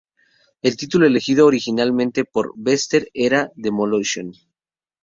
[0.63, 4.33] El título elegido originalmente por Bester era "Demolition!